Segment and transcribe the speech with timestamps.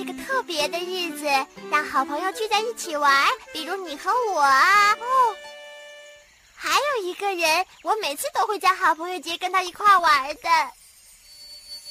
[0.00, 1.26] 是个特别的日子，
[1.70, 4.94] 让好朋友聚在一起玩，比如你和我啊。
[4.94, 5.36] 哦，
[6.56, 10.48] 还有一个人，我每次都会在好朋友节跟他一块玩的。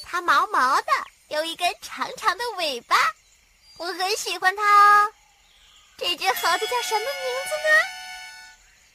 [0.02, 0.86] 他毛毛的，
[1.28, 2.96] 有一根长长的尾巴，
[3.76, 5.12] 我很喜欢他哦。
[5.96, 7.70] 这只猴子叫什么名字呢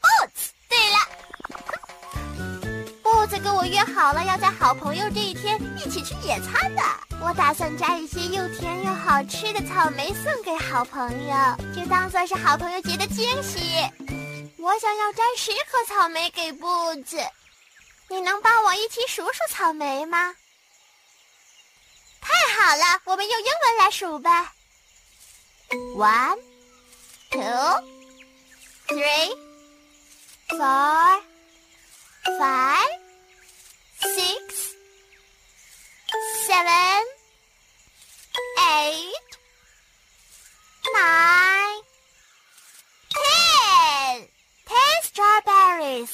[0.02, 0.50] ？Boots。
[0.68, 0.98] 对了。
[3.26, 6.84] 兔子跟我约好了，要在好朋友这一天一起去野餐的。
[7.20, 11.36] 我打算摘一些又甜又好吃的草莓送给好朋友，
[11.76, 13.82] 就当做是好朋友节的惊喜。
[14.60, 17.18] 我想要摘十颗草莓给布子，
[18.10, 20.36] 你能帮我一起数数草莓吗？
[22.22, 24.54] 太好了，我们用英文来数吧。
[25.96, 26.38] One,
[27.32, 27.42] two,
[28.88, 29.36] three,
[30.50, 31.22] four,
[32.38, 33.05] five.
[34.14, 34.76] Six,
[36.48, 37.04] seven,
[38.60, 39.30] eight,
[40.94, 41.82] nine,
[43.12, 44.28] ten.
[44.66, 46.10] Ten strawberries，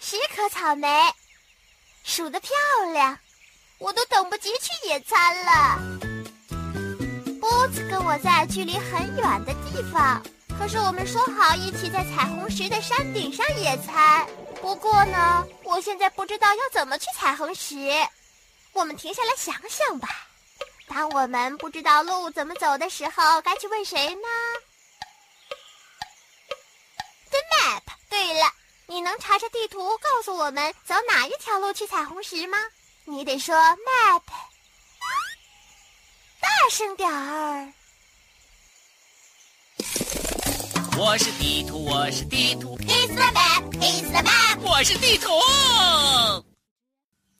[0.00, 0.88] 十颗草莓，
[2.04, 2.50] 数得漂
[2.92, 3.18] 亮，
[3.78, 5.78] 我都等不及去野餐了。
[7.40, 10.22] 波子跟我在距离很远的地方，
[10.58, 14.26] 可是我们说好一起在彩虹石的山顶上野餐。
[14.60, 17.74] 不过呢，我现在不知道要怎么去彩虹石。
[18.72, 20.08] 我们停下来想想吧。
[20.88, 24.28] 当我们不知道路怎么走的时候，该去问谁呢
[27.30, 27.82] ？The map。
[28.08, 28.52] 对了，
[28.86, 32.58] 你能查查地图，告诉我们走哪一条路去彩虹石吗？
[33.04, 34.22] 你得说 map，
[36.40, 37.72] 大声点儿。
[40.98, 42.75] 我是地图，我是地图。
[44.60, 45.30] 我是地图。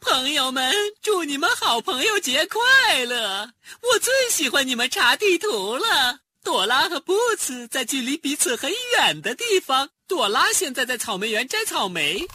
[0.00, 0.72] 朋友们，
[1.02, 3.52] 祝你们好朋友节快乐！
[3.82, 6.20] 我最喜欢你们查地图了。
[6.42, 9.90] 朵拉和布茨在距离彼此很远的地方。
[10.06, 12.26] 朵拉现在在草莓园摘草莓，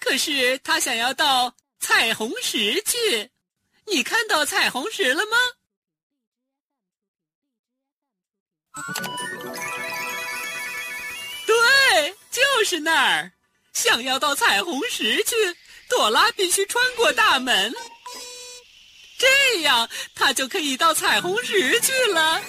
[0.00, 3.30] 可是她想要到彩虹石去。
[3.86, 5.36] 你看到彩虹石了吗？
[12.30, 13.32] 对，就是那儿。
[13.72, 15.34] 想要到彩虹石去，
[15.88, 17.72] 朵拉必须穿过大门，
[19.18, 22.42] 这样她就可以到彩虹石去了。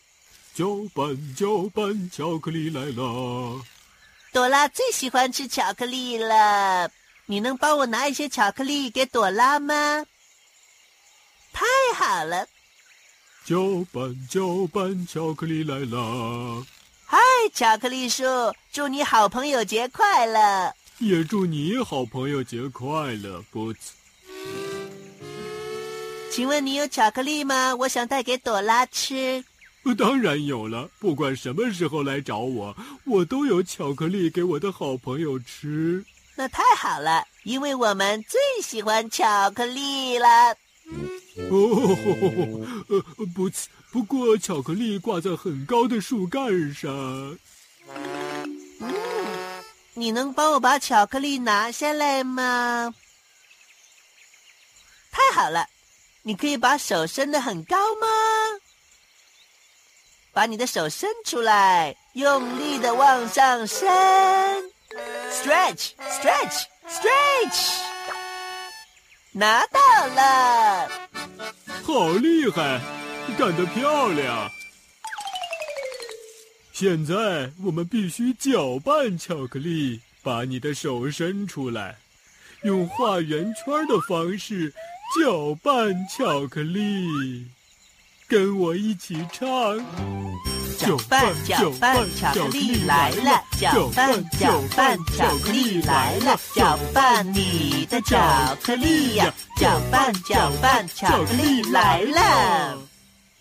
[0.54, 3.62] 搅拌搅拌，巧克力来了。
[4.32, 6.90] 朵拉最喜欢吃巧克力了。
[7.30, 10.06] 你能帮我拿一些巧克力给朵拉吗？
[11.52, 12.48] 太好了！
[13.44, 16.66] 搅拌搅拌，巧克力来了。
[17.06, 17.18] 嗨，
[17.54, 18.24] 巧克力树，
[18.72, 20.74] 祝你好朋友节快乐！
[21.00, 23.76] 也祝你好朋友节快乐，Boots。
[26.32, 27.76] 请问你有巧克力吗？
[27.76, 29.44] 我想带给朵拉吃。
[29.98, 36.06] 当然有了，不管什么时候来找我，我都有巧克力给我的好朋友吃。
[36.38, 40.56] 那太好了，因为我们最喜欢巧克力了。
[41.50, 43.02] 哦， 呃，
[43.36, 43.50] 不，
[43.92, 46.92] 不过巧克力挂在很高的树干上。
[48.80, 49.64] 嗯，
[49.96, 52.94] 你能帮我把巧克力拿下来吗？
[55.12, 55.66] 太好了，
[56.22, 58.08] 你可以把手伸得很高吗？
[60.34, 63.88] 把你的手伸出来，用力的往上伸。
[65.30, 67.82] Stretch, stretch, stretch！
[69.34, 70.90] 拿到了，
[71.84, 72.80] 好厉害，
[73.38, 74.50] 干得漂亮！
[76.72, 81.98] 现在我们必须搅拌巧克力，把你的手伸出来，
[82.64, 84.74] 用画圆圈的方式
[85.20, 87.46] 搅拌巧克力，
[88.28, 89.78] 跟我一起唱。
[90.78, 93.44] 搅拌搅拌，巧克力来了！
[93.60, 96.40] 搅拌搅拌，巧克力来了！
[96.54, 99.34] 搅拌你的巧克力呀！
[99.58, 102.78] 搅拌搅拌，巧克力来了！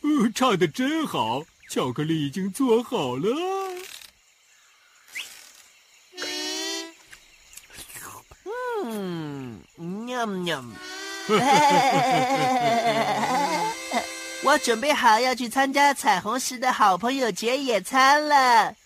[0.02, 3.28] 嗯，唱的真好，巧克力已经做好了。
[8.84, 10.64] 嗯，喵喵。
[14.46, 18.76] 我准备好要去参加彩虹石的好朋友节野餐了，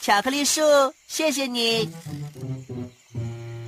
[0.00, 0.60] 巧克力树，
[1.06, 1.88] 谢谢你。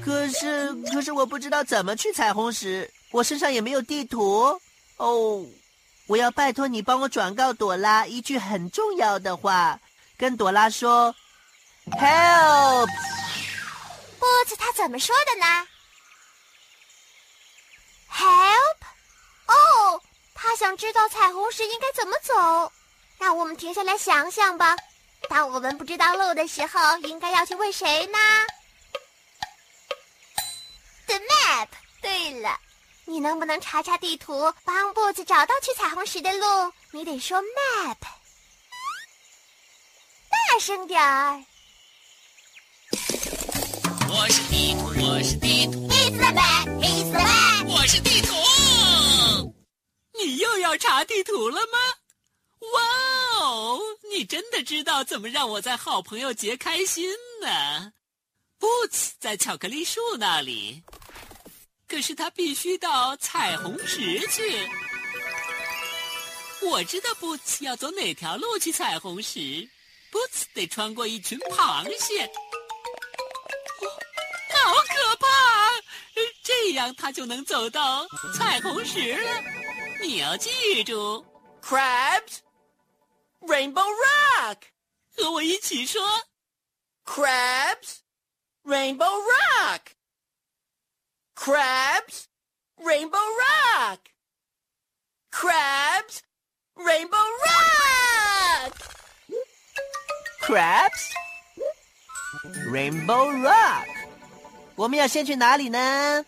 [0.04, 4.60] 可是，可是我不知道怎么去彩虹石，我身上也没有地图。
[4.96, 5.46] 哦，
[6.08, 9.78] 我要拜托你帮我转告朵拉一句很重要的话，
[10.18, 11.14] 跟朵拉说
[11.92, 12.88] ：“Help！”
[14.18, 15.68] 波子他怎么说的呢
[18.10, 18.86] ？Help！
[19.46, 20.02] 哦。
[20.38, 22.72] 他想知道彩虹石应该怎么走，
[23.20, 24.74] 让我们停下来想想吧。
[25.28, 28.18] 当我们不知道路的时候，应该要去问谁呢
[31.06, 31.68] ？The map。
[32.02, 32.58] 对了，
[33.04, 36.72] 你能不能查查地图，帮布子找到去彩虹石的路？
[36.90, 37.94] 你得说 map，
[40.28, 41.44] 大声点儿。
[44.08, 45.88] 我是地图，我是地图。
[45.88, 47.68] He's the map，He's the map。
[47.68, 48.34] 我是地图。
[50.18, 51.78] 你又要查地图了吗？
[52.58, 53.80] 哇哦，
[54.10, 57.10] 你真的知道怎么让我在好朋友节开心
[57.42, 57.92] 呢
[58.58, 60.82] ？Boots 在巧克力树那里，
[61.86, 64.68] 可是他必须到彩虹石去。
[66.62, 69.38] 我知道 Boots 要走哪条路去彩虹石
[70.10, 72.26] ，Boots 得穿过一群螃蟹，
[74.50, 75.26] 好可怕！
[76.42, 78.06] 这样他就能走到
[78.36, 79.30] 彩虹石了。
[80.00, 81.24] 你要记住
[81.62, 82.38] ，crabs,
[83.40, 84.56] rainbow rock，
[85.16, 86.02] 和我一起说
[87.04, 87.98] ，crabs,
[88.64, 89.80] rainbow rock,
[91.34, 92.24] crabs,
[92.76, 93.98] rainbow rock,
[95.30, 96.20] crabs,
[96.74, 98.72] rainbow rock,
[100.40, 101.10] crabs,
[102.70, 103.86] rainbow rock。
[104.76, 106.24] 我们要先去哪里呢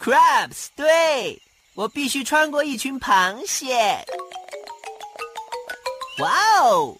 [0.00, 1.40] ？Crabs，对
[1.74, 4.02] 我必须穿过一群螃蟹。
[6.18, 6.30] 哇
[6.60, 6.96] 哦！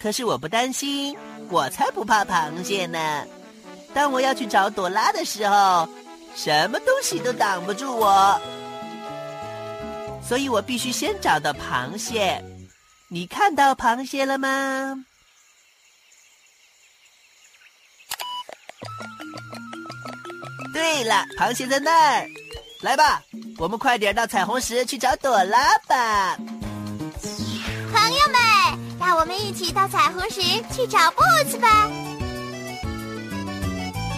[0.00, 1.16] 可是我不担心，
[1.48, 3.24] 我才不怕螃蟹呢。
[3.94, 5.88] 当我要去找朵拉的时候，
[6.34, 8.40] 什么东西都挡不住我。
[10.26, 12.42] 所以我必须先找到螃蟹。
[13.08, 15.04] 你看到螃蟹了吗？
[20.72, 22.26] 对了，螃蟹在那儿。
[22.80, 23.22] 来吧，
[23.58, 26.36] 我们快点到彩虹石去找朵拉吧。
[27.92, 30.40] 朋友们，让我们一起到彩虹石
[30.74, 31.88] 去找 Boots 吧。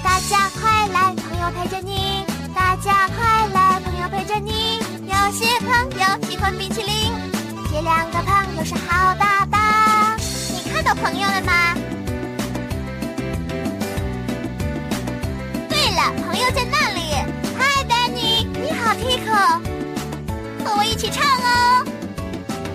[0.02, 2.24] 大家快来，朋友陪着你。
[2.54, 4.78] 大家快来，朋友陪着你。
[5.06, 7.12] 有些朋友喜欢冰淇淋，
[7.70, 10.16] 这两个朋友是好搭档。
[10.50, 11.74] 你看到朋友了吗？
[21.04, 21.84] 一起唱哦。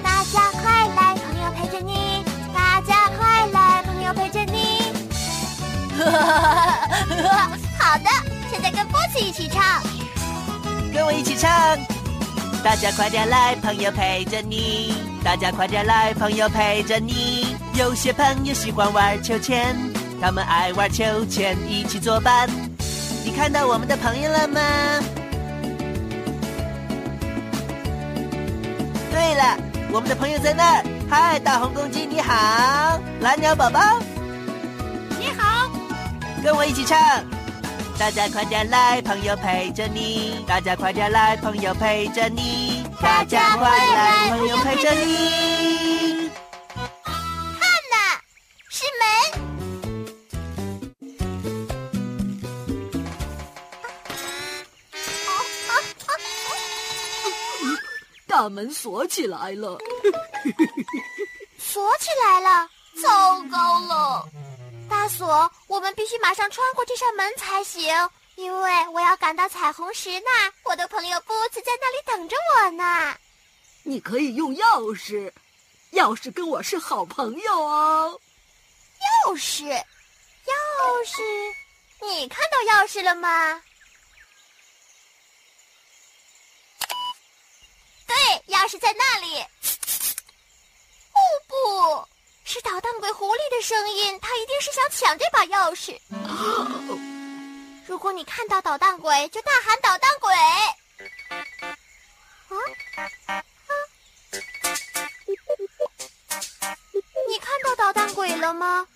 [0.03, 2.23] 大家快来，朋友陪着你。
[2.53, 4.93] 大家快来，朋友陪着你。
[7.79, 8.09] 好的，
[8.51, 9.81] 现在跟波奇一起唱。
[10.93, 11.51] 跟我一起唱。
[12.63, 14.93] 大家快点来，朋友陪着你。
[15.23, 17.57] 大家快点来，朋友陪着你。
[17.73, 19.75] 有些朋友喜欢玩秋千，
[20.21, 22.47] 他们爱玩秋千，一起作伴。
[23.25, 24.61] 你看到我们的朋友了吗？
[29.91, 30.83] 我们的朋友在那儿。
[31.09, 33.79] 嗨，大红公鸡你好，蓝鸟宝宝
[35.19, 35.69] 你好，
[36.43, 36.97] 跟我一起唱。
[37.97, 40.45] 大家快点来，朋友陪着你。
[40.47, 42.83] 大家快点来，朋友陪着你。
[43.01, 45.78] 大家快来，朋友陪着你。
[58.39, 59.77] 大门锁起来了，
[61.57, 62.69] 锁起来了，
[63.03, 64.25] 糟糕了！
[64.89, 67.83] 大锁，我们必须马上穿过这扇门才行，
[68.35, 70.49] 因为我要赶到彩虹石那。
[70.63, 73.13] 我的朋友布茨在那里等着我呢。
[73.83, 75.29] 你可以用钥匙，
[75.91, 78.21] 钥匙跟我是好朋友哦。
[79.27, 81.21] 钥匙，钥匙，
[82.07, 83.61] 你看到钥匙了吗？
[88.09, 88.17] 对，
[88.53, 89.39] 钥匙在那里。
[91.13, 91.53] 哦不，
[92.43, 95.95] 是捣蛋鬼狐狸的声音，他一定是想抢这把钥匙。
[97.85, 100.33] 如果你看到捣蛋鬼，就大喊“捣蛋鬼”。
[102.49, 102.57] 啊
[103.27, 103.33] 啊！
[107.27, 108.87] 你看到捣蛋鬼了吗？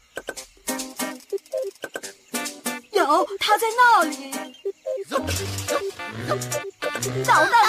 [2.91, 4.32] 有，他在那里。
[5.10, 5.20] 捣
[7.25, 7.62] 捣蛋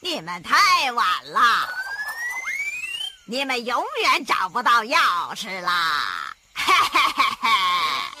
[0.00, 1.68] 你们太晚了，
[3.26, 6.34] 你们永远找不到钥匙啦！
[6.52, 8.12] 哈哈哈哈！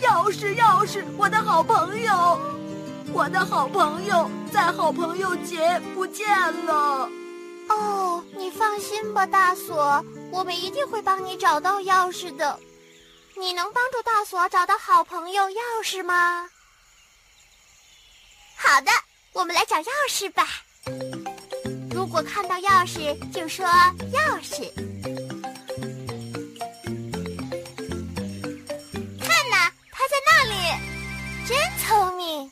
[0.00, 2.40] 钥匙，钥匙，我的好朋友，
[3.12, 6.26] 我的好朋友在好朋友节不见
[6.66, 7.10] 了。
[7.68, 12.58] 哦，你放心吧，大锁，我们一定会帮你找到钥匙的。
[13.34, 16.48] 你能帮助大锁找到好朋友钥匙吗？
[18.56, 18.90] 好的，
[19.36, 20.48] 我们来找钥匙吧。
[21.90, 24.72] 如果看到钥匙，就说钥匙。
[29.20, 30.54] 看呐，它在那里，
[31.46, 32.50] 真聪明。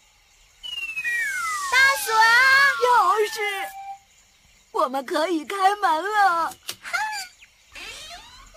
[1.72, 2.12] 大锁，
[2.84, 2.86] 钥
[3.32, 3.40] 匙，
[4.70, 6.52] 我们可以开门了。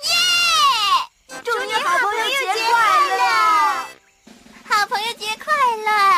[0.04, 0.12] 耶！
[1.46, 2.54] 祝你好朋友节快
[3.16, 3.24] 乐！
[4.66, 6.17] 好朋友节快乐！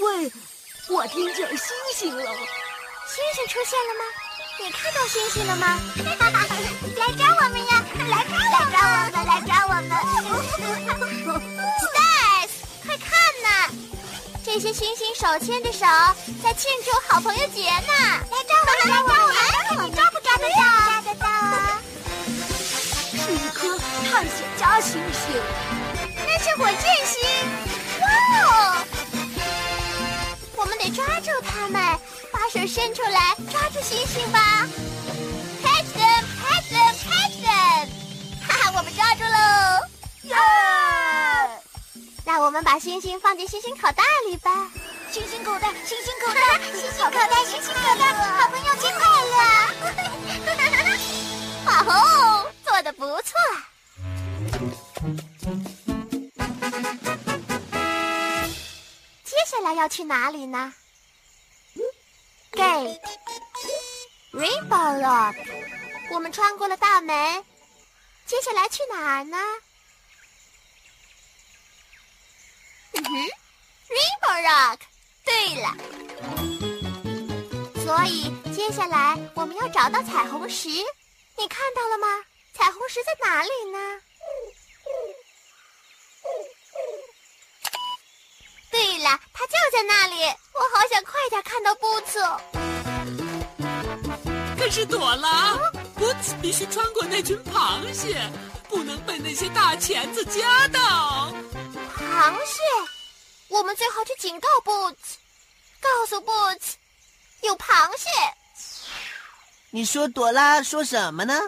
[0.00, 0.32] 喂，
[0.88, 2.24] 我听见星星了。
[2.24, 4.04] 星星出现了吗？
[4.58, 5.78] 你看到星星了吗？
[6.96, 7.82] 来抓我们呀！
[8.08, 8.72] 来抓我们！
[9.26, 9.90] 来抓我们
[11.80, 12.52] ！Stars，
[12.86, 13.08] 快看
[13.42, 13.48] 呐！
[14.44, 15.84] 这些星星手牵着手，
[16.42, 17.92] 在庆祝好朋友节呢！
[18.30, 18.74] 来抓我们！
[18.78, 19.86] 来抓我们！
[19.86, 20.60] 你抓不抓得到？
[20.86, 21.82] 抓得到啊！
[23.12, 23.78] 是一颗
[24.10, 25.20] 探险家星星。
[26.26, 27.69] 那是火箭星！
[32.60, 34.68] 手伸出来，抓住星星吧
[35.62, 36.24] ！Catch them!
[36.44, 36.94] Catch them!
[37.08, 37.88] Catch them!
[38.46, 39.80] 哈哈，我们抓住喽！
[40.24, 40.36] 耶！
[42.26, 44.70] 那我们把星星放进星星口袋里吧。
[45.10, 46.40] 星星口袋，星星口袋，
[46.72, 49.38] 星星口袋，星星口袋，好朋友节快乐！
[51.64, 53.32] 哇吼，做的不错。
[59.24, 60.74] 接下来要去哪里呢
[62.52, 63.00] ？Gate
[64.32, 65.36] Rainbow Rock，
[66.10, 67.44] 我们穿过了大门，
[68.26, 69.36] 接下来去哪儿呢？
[72.92, 73.10] 嗯哼
[73.88, 74.78] ，Rainbow Rock。
[75.22, 75.76] 对了，
[77.84, 80.68] 所以接下来我们要找到彩虹石，
[81.36, 82.24] 你看到了吗？
[82.52, 84.02] 彩虹石在哪里呢？
[88.70, 90.22] 对了，它就在那里。
[90.52, 92.40] 我好想快点看到布茨哦。
[94.58, 95.56] 可是朵拉，
[95.96, 98.30] 波茨必须穿过那群螃蟹，
[98.68, 101.32] 不能被那些大钳子夹到。
[101.96, 102.62] 螃蟹，
[103.48, 105.16] 我们最好去警告布茨，
[105.80, 106.76] 告诉布茨，
[107.42, 108.08] 有螃蟹。
[109.70, 111.40] 你说朵拉说什么呢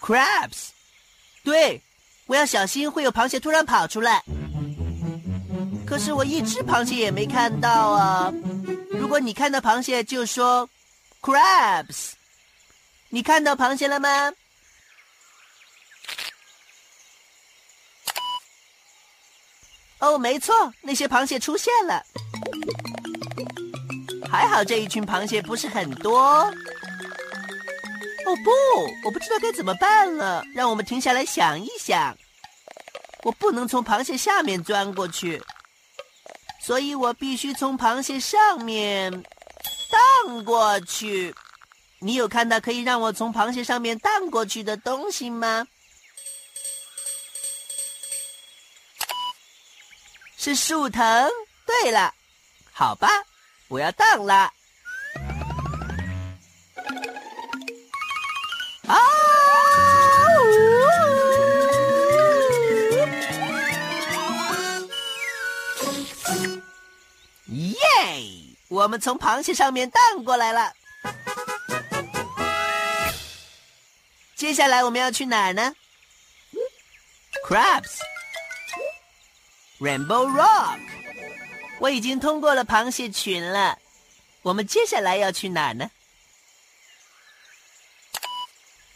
[0.00, 0.70] ？Crabs，
[1.44, 1.80] 对，
[2.26, 4.22] 我要小心会有螃蟹突然跑出来。
[5.92, 8.32] 可是我一只螃蟹也没看到啊！
[8.88, 10.66] 如果你看到螃蟹，就说
[11.20, 12.12] crabs。
[13.10, 14.32] 你看到螃蟹了吗？
[19.98, 22.02] 哦，没错，那些螃蟹出现了。
[24.30, 26.18] 还好这一群螃蟹不是很多。
[26.22, 26.52] 哦
[28.42, 28.50] 不，
[29.04, 30.42] 我不知道该怎么办了。
[30.54, 32.16] 让我们停下来想一想。
[33.24, 35.42] 我不能从螃蟹下面钻过去，
[36.62, 39.10] 所以我必须从螃蟹上面
[39.90, 41.34] 荡过去。
[41.98, 45.66] 你有看到可以让我从螃蟹上面荡过去的东西吗？
[50.36, 51.30] 是树藤。
[51.64, 52.14] 对了，
[52.72, 53.08] 好吧，
[53.68, 54.52] 我要荡了。
[68.82, 70.72] 我们从螃蟹上面荡过来了。
[74.34, 75.72] 接下来我们要去哪儿呢
[77.48, 80.80] ？Crabs，Rainbow Rock。
[81.78, 83.78] 我已经通过了螃蟹群了。
[84.42, 85.88] 我们接下来要去哪儿呢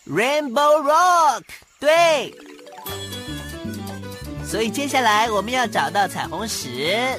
[0.04, 1.44] ？Rainbow Rock，
[1.78, 2.34] 对。
[4.44, 7.16] 所以接下来我们要找到彩虹石。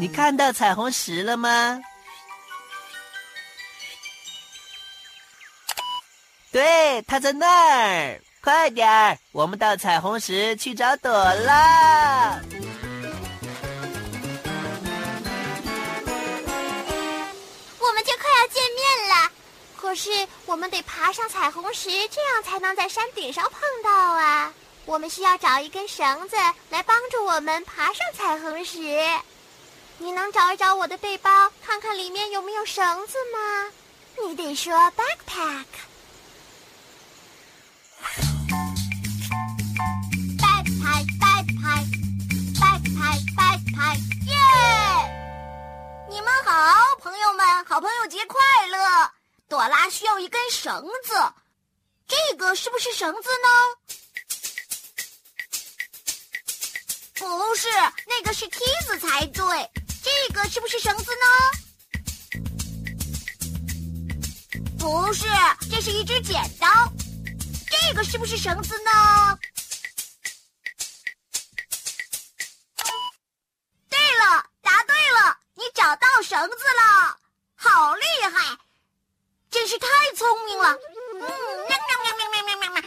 [0.00, 1.80] 你看到彩虹石了吗？
[6.52, 8.20] 对，它在那儿。
[8.40, 12.38] 快点儿，我们到彩虹石去找朵拉。
[17.80, 19.32] 我们就快要见面了，
[19.76, 20.10] 可是
[20.46, 24.52] 我们得爬上彩虹石，这样才能在山顶上碰到啊。
[24.86, 26.36] 我们需要找一根绳子
[26.70, 28.78] 来帮助我们爬上彩虹石。
[30.00, 33.72] 你能找一找我的背包，看看里面有没有绳子吗？
[34.24, 35.66] 你得说 backpack。
[40.38, 41.86] backpack backpack
[42.60, 44.34] backpack backpack 耶！
[46.08, 49.10] 你们好，朋友们，好朋友节快乐！
[49.48, 51.14] 朵拉需要一根绳子，
[52.06, 53.48] 这个是不是绳子呢？
[57.14, 57.68] 不是，
[58.06, 59.44] 那个是梯子才对。
[60.08, 61.26] 这个是不是绳子呢？
[64.78, 65.26] 不是，
[65.70, 66.66] 这是一只剪刀。
[67.68, 69.38] 这个是不是绳子呢？
[73.90, 77.18] 对了，答对了，你找到绳子了，
[77.54, 78.56] 好厉害！
[79.50, 80.74] 真是太聪明了。
[81.20, 81.28] 嗯，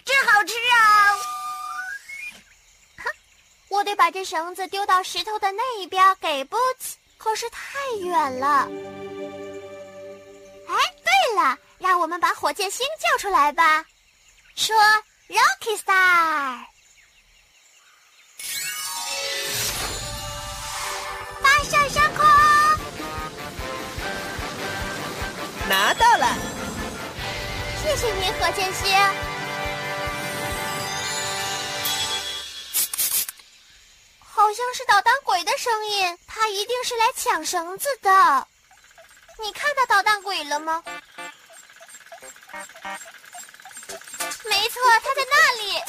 [0.05, 1.15] 真好吃啊！
[3.69, 8.67] 我得把这绳子丢到石头的那一边给 Boots，可是太远了。
[10.67, 13.85] 哎，对了，让我们把火箭星叫出来吧，
[14.55, 14.75] 说
[15.29, 16.65] Rocky Star，
[21.43, 22.25] 发射升空。
[25.69, 26.35] 拿到了，
[27.83, 29.30] 谢谢你，火箭星。
[34.51, 38.45] 好像是捣蛋鬼的声音，他一定是来抢绳子的。
[39.41, 40.83] 你看到捣蛋鬼了吗？
[44.43, 45.81] 没错，他在那里。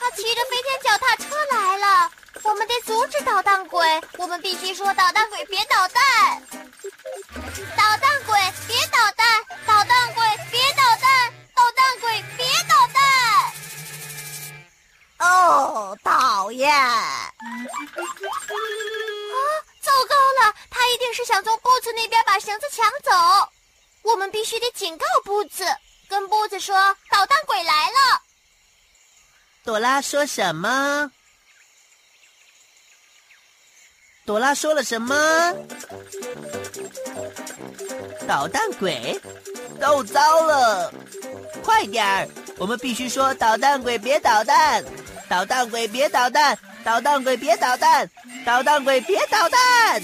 [0.00, 2.10] 他骑着飞天脚踏车来了。
[2.42, 4.02] 我们得阻止捣蛋鬼。
[4.16, 6.42] 我们必须说：“捣蛋鬼，别捣蛋！”
[7.78, 7.87] 捣
[29.78, 31.08] 朵拉说什么？
[34.26, 35.14] 朵拉说了什么？
[38.26, 39.20] 捣蛋鬼！
[39.80, 40.92] 够糟了！
[41.62, 44.84] 快点儿，我们必须说捣蛋鬼别捣蛋！
[45.28, 46.58] 捣蛋鬼别捣蛋！
[46.82, 48.10] 捣蛋鬼别捣蛋！
[48.44, 50.02] 捣蛋鬼别捣蛋！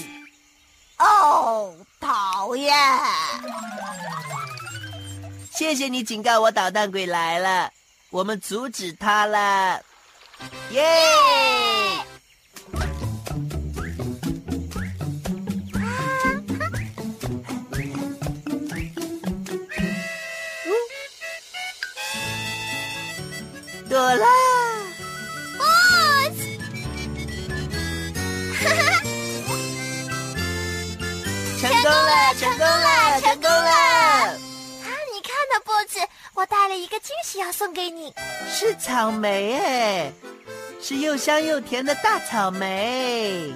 [0.99, 2.73] 哦，讨厌！
[5.51, 7.69] 谢谢你警告我，捣蛋鬼来了，
[8.15, 9.81] 我们阻止他了。
[10.71, 10.81] 耶。
[23.89, 24.44] 哆啦。
[36.65, 38.11] 带了一个惊喜要送给你。
[38.51, 40.11] 是草莓哎，
[40.81, 43.53] 是又香又甜的大草莓。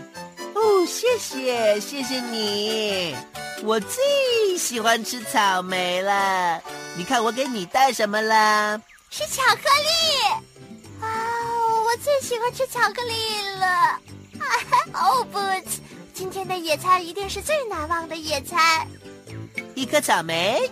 [0.53, 3.15] 哦，谢谢，谢谢你，
[3.63, 6.61] 我最喜欢吃草莓了。
[6.95, 8.79] 你看我给你带什么了？
[9.09, 11.01] 是巧克力。
[11.01, 11.09] 啊，
[11.87, 13.99] 我最喜欢吃巧克力了。
[14.93, 15.79] 哦，Boots，
[16.13, 18.87] 今天的野餐一定是最难忘的野餐。
[19.73, 20.69] 一颗草莓，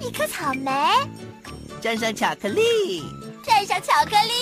[0.00, 0.72] 一颗草莓，
[1.80, 3.02] 蘸上巧克力，
[3.42, 4.34] 蘸上巧克力。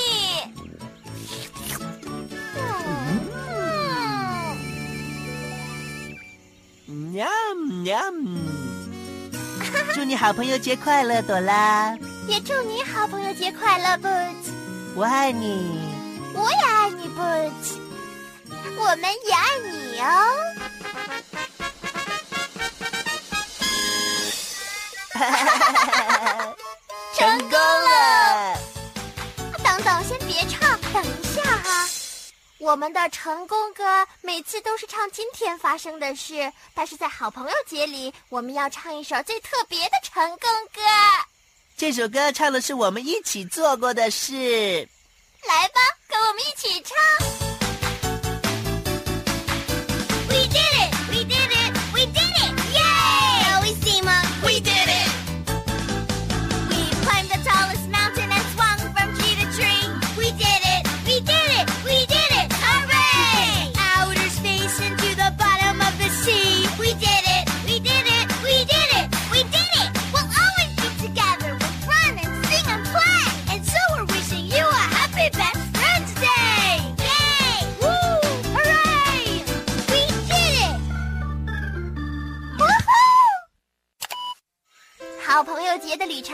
[6.86, 7.26] 嗯，喵
[7.82, 8.00] 喵。
[9.94, 11.96] 祝你好朋友节快乐，朵拉。
[12.26, 14.50] 也祝你好朋友节快乐，Boots。
[14.94, 15.78] 我爱你。
[16.34, 17.78] 我也爱你，Boots。
[18.76, 20.06] 我们也爱你哦！
[27.18, 28.56] 成功了！
[29.64, 31.88] 等等，先别唱，等一下哈。
[32.58, 40.80] 我们的成功歌每次都是唱今天发生的事，但是在好朋友节里，我们要唱一首最特别的成功歌。
[41.76, 44.88] 这首歌唱的是我们一起做过的事。
[45.44, 46.96] 来吧，跟我们一起唱。
[50.28, 50.34] 好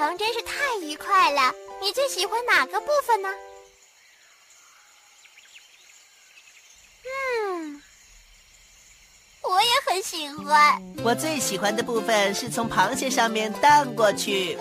[0.04, 1.54] 程真是太愉快了。
[1.80, 3.28] 你最喜欢哪个部分呢？
[7.06, 7.80] 嗯，
[9.42, 10.82] 我也很喜欢。
[11.02, 14.58] 我最喜欢的部分是从螃蟹上面荡过去。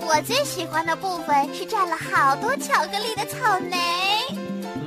[0.00, 3.78] 我最喜欢的部分是蘸了好多巧克力的草莓。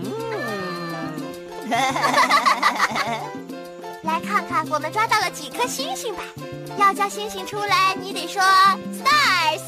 [0.04, 1.70] 嗯，
[4.04, 6.24] 来看看我们抓到了几颗星星吧。
[6.78, 9.62] 要叫星星出来，你得说 stars。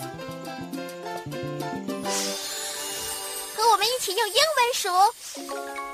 [4.26, 4.90] 用英文数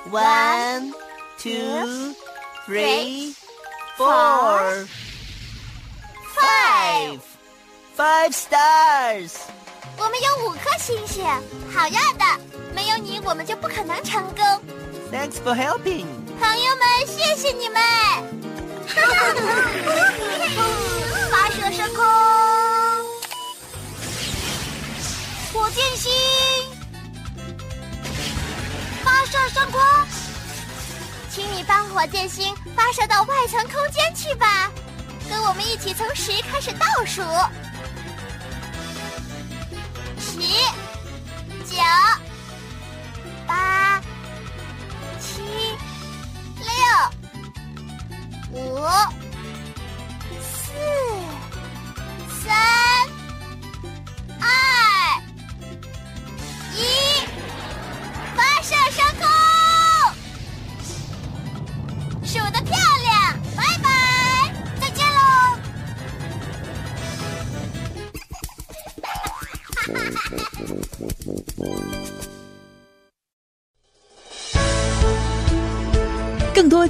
[0.09, 0.93] ：one,
[1.37, 2.15] two,
[2.65, 3.35] three,
[3.97, 4.87] four,
[6.35, 7.19] five,
[7.97, 9.31] five stars。
[9.97, 11.25] 我们有五颗星星，
[11.73, 12.23] 好样的！
[12.73, 14.45] 没有你，我们就不可能成功。
[15.11, 16.05] Thanks for helping。
[16.39, 17.81] 朋友们，谢谢你们。
[21.29, 22.05] 发射升空，
[25.53, 26.11] 火箭星
[29.11, 29.81] 发射升空，
[31.29, 34.71] 请你把火箭星发射到外层空间去吧。
[35.29, 37.21] 跟我们一起从十开始倒数：